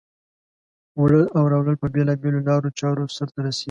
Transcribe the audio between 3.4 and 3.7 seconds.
رسیږي.